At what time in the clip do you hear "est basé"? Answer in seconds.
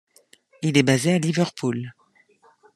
0.79-1.13